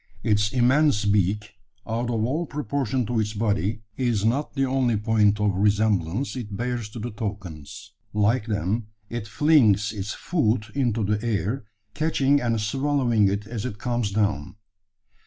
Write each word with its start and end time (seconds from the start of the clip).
Its 0.23 0.51
immense 0.51 1.05
beak 1.05 1.51
out 1.85 2.09
of 2.09 2.25
all 2.25 2.47
proportion 2.47 3.05
to 3.05 3.19
its 3.19 3.33
body 3.33 3.83
is 3.97 4.25
not 4.25 4.55
the 4.55 4.65
only 4.65 4.97
point 4.97 5.39
of 5.39 5.53
resemblance 5.53 6.35
it 6.35 6.57
bears 6.57 6.89
to 6.89 6.97
the 6.97 7.11
toucans. 7.11 7.91
Like 8.11 8.47
them, 8.47 8.87
it 9.11 9.27
flings 9.27 9.93
its 9.93 10.15
food 10.15 10.65
into 10.73 11.03
the 11.03 11.23
air, 11.23 11.65
catching 11.93 12.41
and 12.41 12.59
swallowing 12.59 13.27
it 13.29 13.45
as 13.45 13.63
it 13.63 13.77
comes 13.77 14.09
down. 14.11 14.55